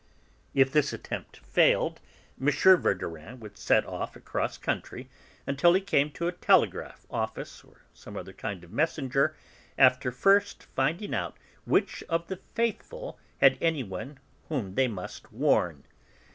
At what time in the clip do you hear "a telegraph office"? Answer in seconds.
6.27-7.63